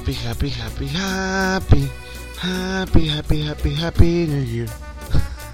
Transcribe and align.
Happy, 0.00 0.16
happy, 0.16 0.88
happy. 0.96 1.90
Happy, 2.40 3.08
happy, 3.10 3.46
happy, 3.46 3.74
happy 3.74 4.26
New 4.28 4.44
Year. 4.46 4.68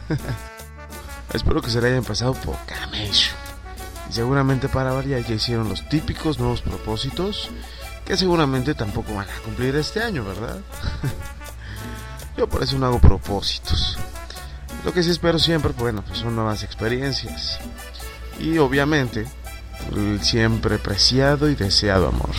Espero 1.34 1.60
que 1.60 1.68
se 1.68 1.80
le 1.80 1.88
hayan 1.88 2.04
pasado 2.04 2.32
por 2.34 2.56
camello. 2.64 3.32
Y 4.08 4.12
seguramente 4.12 4.68
para 4.68 4.92
variar 4.92 5.26
ya 5.26 5.34
hicieron 5.34 5.68
los 5.68 5.88
típicos 5.88 6.38
nuevos 6.38 6.62
propósitos 6.62 7.50
que 8.04 8.16
seguramente 8.16 8.74
tampoco 8.74 9.16
van 9.16 9.28
a 9.28 9.42
cumplir 9.44 9.74
este 9.74 10.00
año, 10.00 10.24
¿verdad? 10.24 10.60
Yo 12.36 12.48
por 12.48 12.62
eso 12.62 12.78
no 12.78 12.86
hago 12.86 13.00
propósitos. 13.00 13.98
Lo 14.84 14.92
que 14.92 15.02
sí 15.02 15.10
espero 15.10 15.40
siempre, 15.40 15.72
bueno, 15.76 16.04
pues 16.06 16.20
son 16.20 16.36
nuevas 16.36 16.62
experiencias. 16.62 17.58
Y 18.38 18.58
obviamente, 18.58 19.26
siempre 20.20 20.78
preciado 20.78 21.50
y 21.50 21.56
deseado 21.56 22.06
amor. 22.06 22.30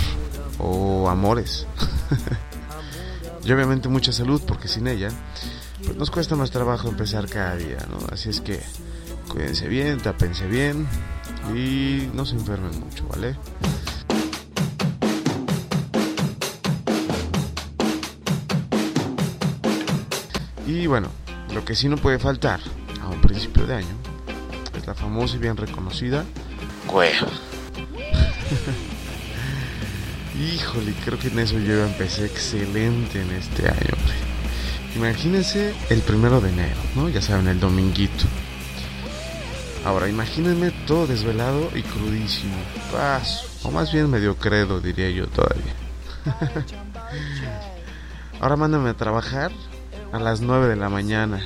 O 0.58 1.10
amores. 1.10 1.68
y 3.44 3.52
obviamente 3.52 3.90
mucha 3.90 4.12
salud, 4.12 4.42
porque 4.48 4.68
sin 4.68 4.88
ella, 4.88 5.10
pues 5.84 5.96
nos 5.96 6.12
cuesta 6.12 6.36
más 6.36 6.52
trabajo 6.52 6.90
empezar 6.90 7.28
cada 7.28 7.56
día, 7.56 7.78
¿no? 7.90 7.98
Así 8.12 8.30
es 8.30 8.42
que 8.42 8.60
cuídense 9.30 9.68
bien, 9.68 10.00
tapense 10.00 10.48
bien 10.48 10.88
y 11.56 12.10
no 12.14 12.26
se 12.26 12.36
enfermen 12.36 12.80
mucho, 12.80 13.08
¿vale? 13.08 13.36
Y 20.66 20.86
bueno, 20.86 21.08
lo 21.54 21.64
que 21.64 21.76
sí 21.76 21.88
no 21.88 21.96
puede 21.98 22.20
faltar 22.20 22.60
a 23.02 23.08
un 23.08 23.22
principio 23.22 23.66
de 23.66 23.76
año 23.76 23.96
es 24.78 24.86
la 24.86 24.94
famosa 24.94 25.38
y 25.38 25.40
bien 25.40 25.56
reconocida 25.56 26.26
cueva. 26.88 27.28
Híjole, 30.40 30.94
creo 31.04 31.18
que 31.18 31.30
en 31.30 31.40
eso 31.40 31.58
yo 31.58 31.84
empecé 31.84 32.26
excelente 32.26 33.20
en 33.20 33.32
este 33.32 33.68
año. 33.68 33.98
Imagínense 34.96 35.74
el 35.90 36.02
primero 36.02 36.40
de 36.40 36.50
enero, 36.50 36.76
¿no? 36.96 37.10
Ya 37.10 37.24
saben, 37.24 37.48
el 37.48 37.60
dominguito. 37.60 38.26
Ahora, 39.84 40.08
imagínense 40.08 40.72
todo 40.86 41.08
desvelado 41.08 41.72
y 41.76 41.82
crudísimo. 41.82 42.56
Paso. 42.92 43.48
O 43.64 43.72
más 43.72 43.92
bien 43.92 44.12
medio 44.12 44.36
credo, 44.38 44.80
diría 44.80 45.10
yo 45.10 45.26
todavía. 45.28 45.74
Ahora 48.40 48.56
mándame 48.58 48.92
a 48.92 48.94
trabajar 48.94 49.52
a 50.12 50.20
las 50.20 50.42
9 50.42 50.68
de 50.68 50.76
la 50.76 50.90
mañana. 50.90 51.42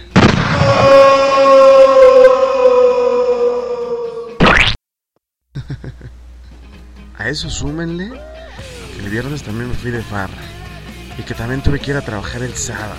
a 7.17 7.29
eso 7.29 7.49
súmenle 7.49 8.30
el 9.03 9.09
viernes 9.09 9.43
también 9.43 9.69
me 9.69 9.75
fui 9.75 9.91
de 9.91 10.03
farra 10.03 10.43
y 11.17 11.23
que 11.23 11.33
también 11.33 11.61
tuve 11.61 11.79
que 11.79 11.91
ir 11.91 11.97
a 11.97 12.01
trabajar 12.01 12.43
el 12.43 12.55
sábado. 12.55 12.95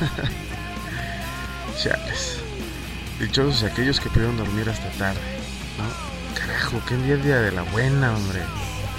Chales. 1.82 2.38
Dichosos 3.18 3.64
aquellos 3.64 4.00
que 4.00 4.08
pudieron 4.10 4.36
dormir 4.36 4.68
hasta 4.68 4.88
tarde. 4.90 5.20
¿no? 5.76 6.38
Carajo, 6.38 6.80
qué 6.86 6.94
envidia 6.94 7.40
de 7.40 7.52
la 7.52 7.62
buena, 7.62 8.14
hombre. 8.14 8.40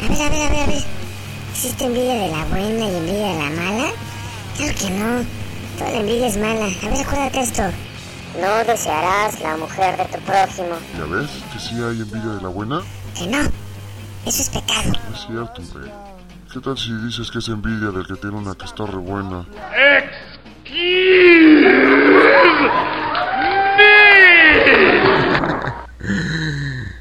A 0.03 0.07
ver, 0.09 0.21
a 0.21 0.29
ver, 0.29 0.41
a 0.41 0.49
ver, 0.49 0.59
a 0.61 0.65
ver. 0.67 0.83
¿Existe 1.51 1.85
envidia 1.85 2.13
de 2.13 2.27
la 2.29 2.45
buena 2.45 2.85
y 2.85 2.95
envidia 2.95 3.27
de 3.27 3.39
la 3.39 3.49
mala? 3.61 3.91
Claro 4.57 4.73
que 4.77 4.89
no. 4.91 5.25
Toda 5.77 5.91
la 5.91 5.97
envidia 5.99 6.27
es 6.27 6.37
mala. 6.37 6.65
A 6.65 6.89
ver, 6.89 7.05
acuérdate 7.05 7.41
esto. 7.41 7.63
No 8.41 8.63
desearás 8.65 9.39
la 9.41 9.57
mujer 9.57 9.97
de 9.97 10.05
tu 10.05 10.19
prójimo. 10.23 10.77
¿Ya 10.97 11.05
ves 11.05 11.29
que 11.51 11.59
sí 11.59 11.75
hay 11.75 12.01
envidia 12.01 12.31
de 12.35 12.41
la 12.41 12.49
buena? 12.49 12.81
Que 13.17 13.27
no. 13.27 13.68
Eso 14.25 14.41
es 14.41 14.49
pecado. 14.49 14.91
No 15.09 15.15
es 15.15 15.25
cierto, 15.25 15.61
hombre. 15.61 15.91
¿Qué 16.51 16.59
tal 16.59 16.77
si 16.77 16.91
dices 17.05 17.29
que 17.29 17.39
es 17.39 17.47
envidia 17.47 17.91
del 17.91 18.07
que 18.07 18.15
tiene 18.15 18.37
una 18.37 18.55
que 18.55 18.65
está 18.65 18.85
re 18.85 18.97
buena? 18.97 19.45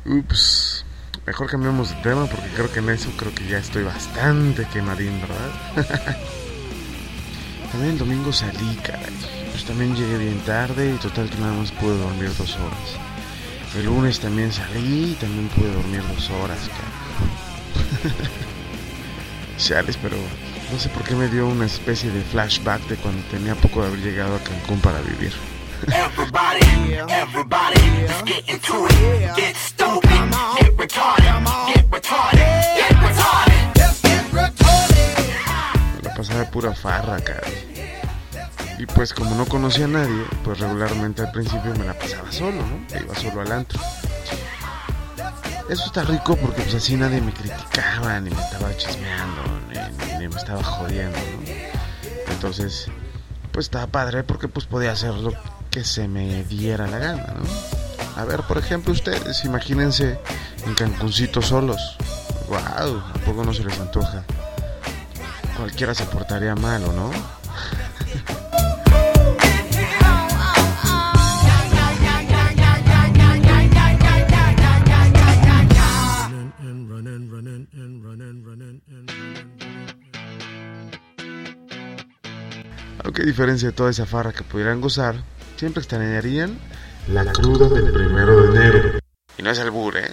Ups. 0.04 0.84
Mejor 1.26 1.50
cambiamos 1.50 1.90
de 1.90 1.96
tema 2.02 2.26
porque 2.26 2.48
creo 2.54 2.72
que 2.72 2.78
en 2.80 2.90
eso 2.90 3.10
creo 3.16 3.34
que 3.34 3.46
ya 3.46 3.58
estoy 3.58 3.84
bastante 3.84 4.66
quemadín, 4.66 5.20
¿verdad? 5.20 5.86
también 7.72 7.92
el 7.92 7.98
domingo 7.98 8.32
salí, 8.32 8.76
caray. 8.82 9.14
Pues 9.50 9.64
también 9.64 9.94
llegué 9.96 10.18
bien 10.18 10.40
tarde 10.40 10.94
y 10.94 10.98
total 10.98 11.28
que 11.30 11.38
nada 11.38 11.54
más 11.54 11.72
pude 11.72 11.96
dormir 11.98 12.30
dos 12.36 12.54
horas. 12.56 12.96
El 13.76 13.86
lunes 13.86 14.20
también 14.20 14.52
salí 14.52 15.12
y 15.12 15.14
también 15.20 15.48
pude 15.48 15.72
dormir 15.72 16.02
dos 16.14 16.30
horas, 16.30 16.68
caray. 16.68 17.07
Chales, 19.58 19.96
pero 20.00 20.16
no 20.72 20.78
sé 20.78 20.88
por 20.90 21.02
qué 21.02 21.14
me 21.14 21.28
dio 21.28 21.46
una 21.46 21.66
especie 21.66 22.10
de 22.10 22.22
flashback 22.22 22.80
de 22.88 22.96
cuando 22.96 23.22
tenía 23.28 23.54
poco 23.54 23.82
de 23.82 23.88
haber 23.88 24.00
llegado 24.00 24.36
a 24.36 24.38
Cancún 24.40 24.80
para 24.80 25.00
vivir. 25.00 25.32
Everybody, 25.86 26.94
everybody, 27.08 27.80
get 28.24 28.48
into 28.48 28.86
it. 28.86 29.36
Get 29.36 29.56
stupid, 29.56 30.10
get 30.58 30.76
retarded, 30.76 31.46
get 31.68 31.88
retarded, 31.90 32.74
get 32.76 32.96
retarded. 33.00 33.68
La 36.02 36.14
pasaba 36.14 36.40
de 36.40 36.46
pura 36.46 36.74
farra, 36.74 37.20
caray. 37.20 37.68
Y 38.78 38.86
pues 38.86 39.12
como 39.12 39.34
no 39.34 39.46
conocía 39.46 39.86
a 39.86 39.88
nadie, 39.88 40.24
pues 40.44 40.58
regularmente 40.60 41.22
al 41.22 41.32
principio 41.32 41.74
me 41.76 41.84
la 41.84 41.94
pasaba 41.94 42.30
solo, 42.30 42.62
¿no? 42.62 43.00
Iba 43.00 43.14
solo 43.14 43.40
al 43.40 43.52
antro. 43.52 43.80
Eso 45.68 45.84
está 45.84 46.02
rico 46.02 46.34
porque 46.36 46.62
pues 46.62 46.74
así 46.74 46.96
nadie 46.96 47.20
me 47.20 47.32
criticaba, 47.32 48.18
ni 48.20 48.30
me 48.30 48.40
estaba 48.40 48.74
chismeando, 48.76 49.42
ni, 50.18 50.26
me 50.26 50.36
estaba 50.36 50.64
jodiendo, 50.64 51.18
¿no? 51.18 52.32
Entonces, 52.32 52.86
pues 53.52 53.66
estaba 53.66 53.86
padre 53.86 54.22
porque 54.22 54.48
pues 54.48 54.64
podía 54.64 54.92
hacer 54.92 55.12
lo 55.14 55.34
que 55.70 55.84
se 55.84 56.08
me 56.08 56.42
diera 56.44 56.86
la 56.86 56.98
gana, 56.98 57.34
¿no? 57.34 58.20
A 58.20 58.24
ver, 58.24 58.42
por 58.44 58.56
ejemplo, 58.56 58.92
ustedes, 58.92 59.44
imagínense 59.44 60.18
en 60.66 60.74
Cancuncito 60.74 61.42
solos. 61.42 61.98
¡Wow! 62.48 63.02
¿A 63.14 63.18
poco 63.26 63.44
no 63.44 63.52
se 63.52 63.62
les 63.62 63.78
antoja? 63.78 64.24
Cualquiera 65.56 65.94
se 65.94 66.04
portaría 66.06 66.54
mal, 66.54 66.82
¿o 66.84 66.92
no? 66.92 67.37
A 83.18 83.24
diferencia 83.24 83.70
de 83.70 83.72
toda 83.72 83.90
esa 83.90 84.06
farra 84.06 84.32
que 84.32 84.44
pudieran 84.44 84.80
gozar, 84.80 85.16
siempre 85.56 85.80
extrañarían 85.80 86.56
la 87.08 87.24
cruda 87.32 87.68
del 87.68 87.92
primero 87.92 88.42
de 88.42 88.56
enero. 88.56 88.98
Y 89.36 89.42
no 89.42 89.50
es 89.50 89.58
el 89.58 89.68
¿eh? 89.68 90.12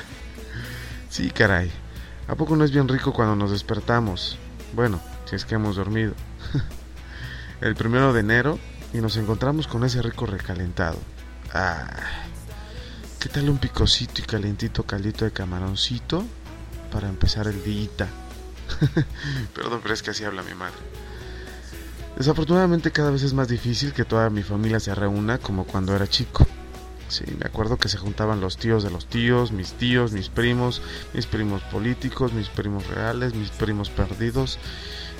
sí, 1.10 1.30
caray. 1.30 1.70
¿A 2.26 2.34
poco 2.34 2.56
no 2.56 2.64
es 2.64 2.70
bien 2.70 2.88
rico 2.88 3.12
cuando 3.12 3.36
nos 3.36 3.50
despertamos? 3.50 4.38
Bueno, 4.72 5.02
si 5.26 5.36
es 5.36 5.44
que 5.44 5.56
hemos 5.56 5.76
dormido. 5.76 6.14
el 7.60 7.74
primero 7.74 8.14
de 8.14 8.20
enero 8.20 8.58
y 8.94 9.02
nos 9.02 9.18
encontramos 9.18 9.66
con 9.66 9.84
ese 9.84 10.00
rico 10.00 10.24
recalentado. 10.24 10.98
Ah, 11.52 11.90
¿qué 13.20 13.28
tal 13.28 13.50
un 13.50 13.58
picocito 13.58 14.22
y 14.22 14.24
calentito 14.24 14.82
caldito 14.84 15.26
de 15.26 15.32
camaroncito 15.32 16.24
para 16.90 17.06
empezar 17.10 17.48
el 17.48 17.62
día? 17.62 18.08
Perdón, 19.54 19.80
pero 19.82 19.92
es 19.92 20.02
que 20.02 20.12
así 20.12 20.24
habla 20.24 20.42
mi 20.42 20.54
madre. 20.54 21.07
Desafortunadamente 22.18 22.90
cada 22.90 23.12
vez 23.12 23.22
es 23.22 23.32
más 23.32 23.46
difícil 23.46 23.92
que 23.92 24.04
toda 24.04 24.28
mi 24.28 24.42
familia 24.42 24.80
se 24.80 24.92
reúna 24.92 25.38
como 25.38 25.64
cuando 25.64 25.94
era 25.94 26.08
chico. 26.08 26.48
Sí, 27.06 27.22
me 27.38 27.46
acuerdo 27.46 27.76
que 27.76 27.88
se 27.88 27.96
juntaban 27.96 28.40
los 28.40 28.56
tíos 28.56 28.82
de 28.82 28.90
los 28.90 29.06
tíos, 29.06 29.52
mis 29.52 29.74
tíos, 29.74 30.10
mis 30.10 30.28
primos, 30.28 30.82
mis 31.14 31.26
primos 31.26 31.62
políticos, 31.62 32.32
mis 32.32 32.48
primos 32.48 32.84
reales, 32.88 33.36
mis 33.36 33.50
primos 33.50 33.88
perdidos, 33.90 34.58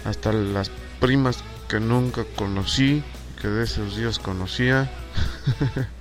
hasta 0.04 0.32
las 0.32 0.72
primas 0.98 1.38
que 1.68 1.78
nunca 1.78 2.24
conocí, 2.34 3.04
que 3.40 3.46
de 3.46 3.62
esos 3.62 3.96
días 3.96 4.18
conocía, 4.18 4.90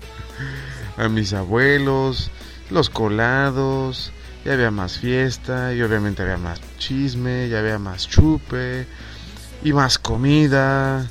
a 0.97 1.07
mis 1.09 1.31
abuelos, 1.33 2.31
los 2.71 2.89
colados, 2.89 4.11
ya 4.43 4.53
había 4.53 4.71
más 4.71 4.97
fiesta, 4.97 5.75
y 5.75 5.81
obviamente 5.83 6.23
había 6.23 6.37
más 6.37 6.59
chisme, 6.79 7.49
ya 7.49 7.59
había 7.59 7.77
más 7.77 8.07
chupe, 8.09 8.87
y 9.63 9.73
más 9.73 9.97
comida. 9.99 11.07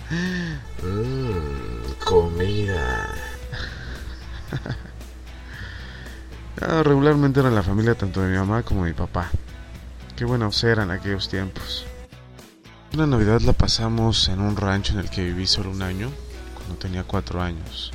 Mm, 0.83 2.05
comida. 2.05 3.15
Ah, 6.59 6.83
regularmente 6.83 7.39
era 7.41 7.51
la 7.51 7.63
familia 7.63 7.95
tanto 7.95 8.23
de 8.23 8.31
mi 8.31 8.39
mamá 8.39 8.63
como 8.63 8.85
de 8.85 8.93
mi 8.93 8.97
papá. 8.97 9.31
Qué 10.17 10.25
buenos 10.25 10.65
eran 10.65 10.91
aquellos 10.91 11.29
tiempos. 11.29 11.85
Una 12.95 13.07
Navidad 13.07 13.43
la 13.43 13.53
pasamos 13.53 14.29
en 14.31 14.41
un 14.41 14.57
rancho 14.57 14.95
en 14.95 15.01
el 15.01 15.11
que 15.11 15.23
viví 15.23 15.47
solo 15.47 15.71
un 15.71 15.83
año, 15.83 16.11
cuando 16.55 16.77
tenía 16.77 17.05
cuatro 17.05 17.43
años. 17.43 17.93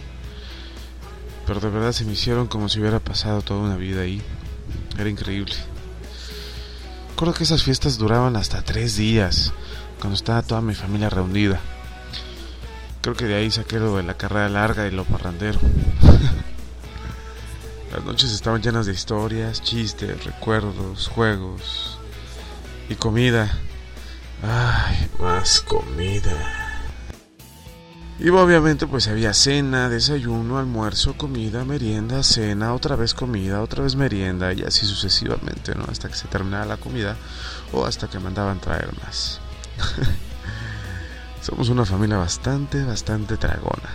Pero 1.47 1.59
de 1.59 1.69
verdad 1.69 1.91
se 1.91 2.05
me 2.05 2.13
hicieron 2.13 2.45
como 2.45 2.69
si 2.69 2.79
hubiera 2.79 2.99
pasado 2.99 3.41
toda 3.41 3.61
una 3.61 3.77
vida 3.77 4.01
ahí. 4.01 4.21
Era 4.95 5.09
increíble. 5.09 5.55
recuerdo 7.09 7.33
que 7.33 7.43
esas 7.43 7.63
fiestas 7.63 7.97
duraban 7.97 8.35
hasta 8.35 8.61
tres 8.61 8.95
días, 8.95 9.53
cuando 10.01 10.15
estaba 10.15 10.41
toda 10.41 10.59
mi 10.61 10.73
familia 10.73 11.09
reunida. 11.09 11.59
Creo 13.01 13.15
que 13.15 13.25
de 13.25 13.35
ahí 13.35 13.51
saqué 13.51 13.79
lo 13.79 13.95
de 13.95 14.03
la 14.03 14.15
carrera 14.15 14.49
larga 14.49 14.87
y 14.87 14.91
lo 14.91 15.05
parrandero. 15.05 15.59
Las 17.93 18.03
noches 18.03 18.31
estaban 18.31 18.61
llenas 18.61 18.87
de 18.87 18.93
historias, 18.93 19.61
chistes, 19.61 20.23
recuerdos, 20.25 21.07
juegos 21.07 21.99
y 22.89 22.95
comida. 22.95 23.51
Ay, 24.43 25.09
más 25.19 25.61
comida. 25.61 26.71
Y 28.17 28.29
obviamente 28.29 28.87
pues 28.87 29.07
había 29.07 29.33
cena, 29.33 29.89
desayuno, 29.89 30.57
almuerzo, 30.57 31.17
comida, 31.17 31.65
merienda, 31.65 32.23
cena, 32.23 32.73
otra 32.73 32.95
vez 32.95 33.13
comida, 33.15 33.61
otra 33.61 33.83
vez 33.83 33.95
merienda 33.95 34.53
y 34.53 34.61
así 34.61 34.85
sucesivamente, 34.85 35.75
¿no? 35.75 35.85
Hasta 35.89 36.07
que 36.07 36.15
se 36.15 36.27
terminaba 36.27 36.65
la 36.65 36.77
comida 36.77 37.17
o 37.73 37.85
hasta 37.85 38.07
que 38.07 38.19
mandaban 38.19 38.59
traer 38.59 38.89
más. 39.03 39.40
Somos 41.41 41.69
una 41.69 41.85
familia 41.85 42.17
bastante, 42.17 42.83
bastante 42.83 43.37
dragona. 43.37 43.89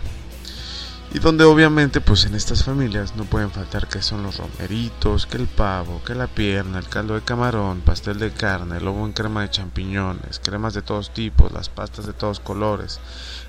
Y 1.14 1.20
donde 1.20 1.44
obviamente 1.44 2.00
pues 2.00 2.24
en 2.26 2.34
estas 2.34 2.64
familias 2.64 3.14
no 3.16 3.24
pueden 3.24 3.50
faltar 3.50 3.86
que 3.86 4.02
son 4.02 4.22
los 4.22 4.38
romeritos, 4.38 5.26
que 5.26 5.38
el 5.38 5.46
pavo, 5.46 6.02
que 6.04 6.14
la 6.14 6.26
pierna, 6.26 6.78
el 6.78 6.88
caldo 6.88 7.14
de 7.14 7.22
camarón, 7.22 7.80
pastel 7.80 8.18
de 8.18 8.32
carne, 8.32 8.80
lobo 8.80 9.06
en 9.06 9.12
crema 9.12 9.42
de 9.42 9.50
champiñones, 9.50 10.40
cremas 10.42 10.74
de 10.74 10.82
todos 10.82 11.14
tipos, 11.14 11.52
las 11.52 11.68
pastas 11.68 12.06
de 12.06 12.12
todos 12.12 12.40
colores, 12.40 13.00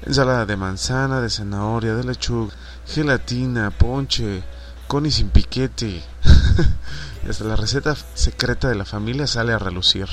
ensalada 0.05 0.45
de 0.45 0.55
manzana, 0.55 1.19
de 1.19 1.29
zanahoria, 1.29 1.95
de 1.95 2.03
lechuga, 2.03 2.53
gelatina, 2.85 3.71
ponche, 3.71 4.43
con 4.87 5.05
y 5.05 5.11
sin 5.11 5.29
piquete. 5.29 6.03
y 7.25 7.29
hasta 7.29 7.43
la 7.43 7.55
receta 7.55 7.95
secreta 8.13 8.69
de 8.69 8.75
la 8.75 8.85
familia 8.85 9.27
sale 9.27 9.51
a 9.51 9.59
relucir. 9.59 10.07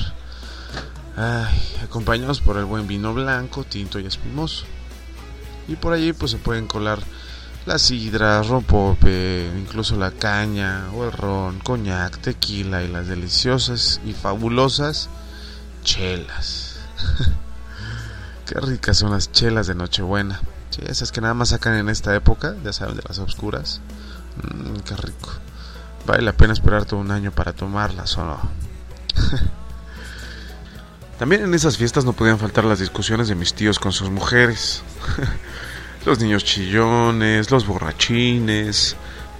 Ay, 1.17 1.77
acompañados 1.83 2.41
por 2.41 2.57
el 2.57 2.65
buen 2.65 2.87
vino 2.87 3.15
blanco, 3.15 3.65
tinto 3.65 4.01
y 4.01 4.07
espumoso. 4.07 4.65
Y 5.69 5.77
por 5.77 5.93
allí 5.93 6.13
pues 6.13 6.33
se 6.33 6.39
pueden 6.39 6.67
colar 6.67 6.99
las 7.67 7.83
sidras, 7.83 8.49
rompope, 8.49 9.51
incluso 9.57 9.97
la 9.97 10.11
caña 10.11 10.91
o 10.93 11.05
el 11.05 11.13
ron, 11.13 11.61
coñac, 11.61 12.19
tequila 12.19 12.83
y 12.83 12.89
las 12.89 13.07
deliciosas 13.07 14.01
y 14.05 14.13
fabulosas 14.13 15.09
chelas. 15.83 16.79
Qué 18.47 18.61
ricas 18.61 18.99
son 18.99 19.13
las 19.13 19.33
chelas 19.33 19.67
de 19.67 19.75
Nochebuena. 19.75 20.41
Sí, 20.71 20.83
esas 20.87 21.13
que 21.13 21.21
nada 21.21 21.33
más 21.33 21.51
sacan 21.51 21.75
en 21.77 21.89
esta 21.89 22.15
época, 22.15 22.57
ya 22.63 22.73
saben, 22.73 22.97
de 22.97 23.03
las 23.07 23.19
oscuras. 23.19 23.81
Mmm, 24.37 24.81
qué 24.81 24.97
rico. 24.97 25.31
Vale 26.05 26.23
la 26.23 26.33
pena 26.33 26.53
esperar 26.53 26.85
todo 26.85 27.01
un 27.01 27.11
año 27.11 27.31
para 27.31 27.53
tomarlas 27.53 28.19
o 28.19 28.25
no. 28.25 28.41
También 31.19 31.45
en 31.45 31.55
esas 31.55 31.77
fiestas 31.77 32.05
no 32.05 32.13
podían 32.13 32.39
faltar 32.39 32.65
las 32.65 32.81
discusiones 32.81 33.29
de 33.29 33.35
mis 33.35 33.55
tíos 33.55 33.79
con 33.79 33.93
sus 33.93 34.11
mujeres. 34.11 34.83
los 36.07 36.19
niños 36.19 36.45
chillones, 36.45 37.51
los 37.51 37.67
borrachines, 37.67 38.97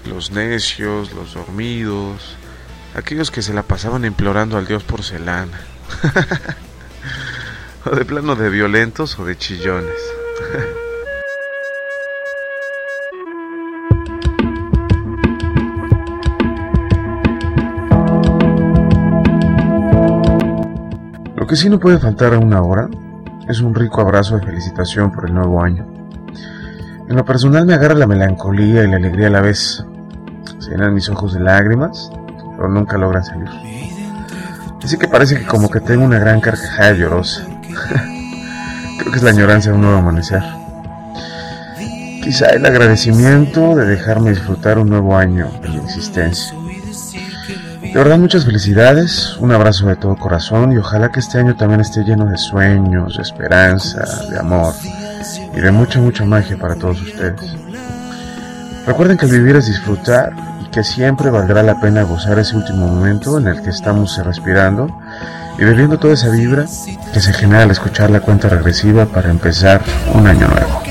los 0.07 0.31
necios, 0.31 1.13
los 1.13 1.35
dormidos, 1.35 2.37
aquellos 2.95 3.31
que 3.31 3.43
se 3.43 3.53
la 3.53 3.63
pasaban 3.63 4.05
implorando 4.05 4.57
al 4.57 4.67
dios 4.67 4.85
porcelana. 4.85 5.61
o 7.85 7.91
de 7.91 8.05
plano 8.05 8.37
de 8.37 8.51
violentos 8.51 9.19
o 9.19 9.25
de 9.25 9.37
chillones. 9.37 9.99
que 21.63 21.71
no 21.71 21.79
puede 21.79 21.99
faltar 21.99 22.35
a 22.35 22.39
una 22.39 22.63
hora 22.63 22.89
es 23.49 23.61
un 23.61 23.75
rico 23.75 24.01
abrazo 24.01 24.37
de 24.37 24.45
felicitación 24.45 25.13
por 25.13 25.27
el 25.27 25.35
nuevo 25.35 25.63
año. 25.63 25.87
En 27.09 27.15
lo 27.15 27.25
personal 27.25 27.65
me 27.65 27.75
agarra 27.75 27.95
la 27.95 28.07
melancolía 28.07 28.83
y 28.83 28.89
la 28.89 28.97
alegría 28.97 29.29
a 29.29 29.31
la 29.31 29.41
vez. 29.41 29.85
Se 30.59 30.71
llenan 30.71 30.95
mis 30.95 31.09
ojos 31.09 31.35
de 31.35 31.41
lágrimas, 31.41 32.11
pero 32.57 32.69
nunca 32.69 32.99
logran 32.99 33.25
salir. 33.25 33.49
Así 34.83 34.99
que 34.99 35.07
parece 35.07 35.39
que 35.39 35.47
como 35.47 35.71
que 35.71 35.81
tengo 35.81 36.05
una 36.05 36.19
gran 36.19 36.41
carcajada 36.41 36.93
llorosa. 36.93 37.47
Creo 38.99 39.13
que 39.13 39.19
es 39.19 39.23
la 39.23 39.31
añoranza 39.31 39.71
de 39.71 39.77
un 39.77 39.83
nuevo 39.83 39.99
amanecer. 39.99 40.43
Quizá 42.23 42.51
el 42.51 42.67
agradecimiento 42.67 43.77
de 43.77 43.87
dejarme 43.87 44.31
disfrutar 44.31 44.79
un 44.79 44.89
nuevo 44.89 45.17
año 45.17 45.51
de 45.63 45.69
mi 45.69 45.77
existencia. 45.77 46.55
De 47.95 48.01
verdad 48.01 48.19
muchas 48.19 48.45
felicidades, 48.45 49.37
un 49.39 49.53
abrazo 49.53 49.87
de 49.87 49.95
todo 49.95 50.17
corazón 50.17 50.73
y 50.73 50.79
ojalá 50.79 51.13
que 51.13 51.21
este 51.21 51.39
año 51.39 51.55
también 51.55 51.81
esté 51.81 52.03
lleno 52.03 52.27
de 52.27 52.37
sueños, 52.37 53.17
de 53.17 53.23
esperanza, 53.23 54.03
de 54.29 54.37
amor 54.37 54.75
y 55.55 55.61
de 55.61 55.71
mucha, 55.71 56.01
mucha 56.01 56.25
magia 56.25 56.57
para 56.59 56.75
todos 56.75 57.01
ustedes. 57.01 57.57
Recuerden 58.85 59.17
que 59.17 59.27
el 59.27 59.31
vivir 59.31 59.55
es 59.55 59.67
disfrutar 59.67 60.33
y 60.61 60.71
que 60.73 60.83
siempre 60.83 61.31
valdrá 61.31 61.63
la 61.63 61.79
pena 61.79 62.03
gozar 62.03 62.37
ese 62.41 62.57
último 62.57 62.89
momento 62.89 63.39
en 63.39 63.47
el 63.47 63.63
que 63.63 63.71
estamos 63.71 64.21
respirando 64.25 64.89
y 65.57 65.65
bebiendo 65.65 65.97
toda 65.97 66.15
esa 66.15 66.31
vibra 66.31 66.65
que 67.13 67.21
se 67.21 67.33
genera 67.33 67.63
al 67.63 67.71
escuchar 67.71 68.11
la 68.11 68.19
cuenta 68.19 68.49
regresiva 68.49 69.07
para 69.07 69.31
empezar 69.31 69.81
un 70.13 70.27
año 70.27 70.49
nuevo. 70.49 70.83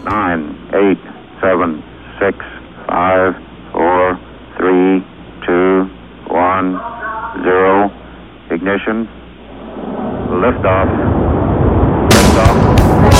10, 0.00 0.06
9, 0.06 0.44
8, 0.72 1.00
7, 1.40 1.58
6, 2.20 2.34
5, 2.88 3.34
4, 3.74 4.18
3, 4.56 5.02
2, 5.02 5.15
1, 6.56 6.80
0. 7.44 7.90
Ignition. 8.50 9.06
Liftoff. 10.40 10.88
Liftoff. 12.08 13.15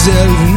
myself 0.00 0.49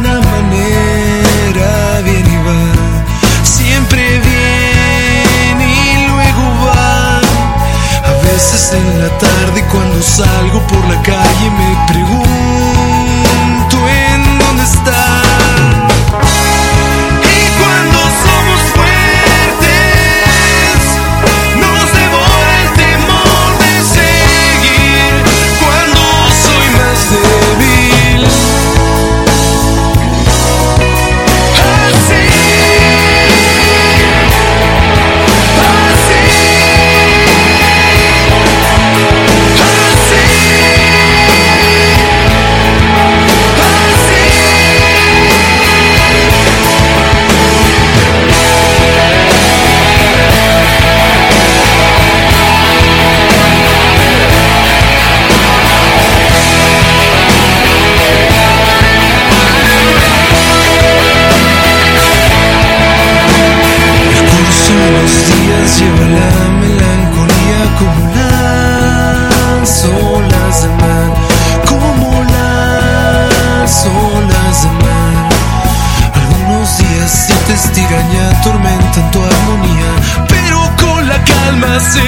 tormenta 78.42 79.00
en 79.00 79.10
tu 79.10 79.18
armonía, 79.22 79.90
pero 80.28 80.58
con 80.80 81.08
la 81.08 81.24
calma 81.24 81.80
se 81.80 82.00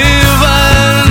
va. 0.43 1.06